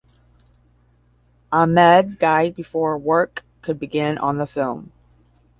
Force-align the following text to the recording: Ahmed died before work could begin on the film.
Ahmed 1.51 2.17
died 2.17 2.55
before 2.55 2.97
work 2.97 3.43
could 3.61 3.77
begin 3.79 4.17
on 4.17 4.39
the 4.39 4.47
film. 4.47 4.91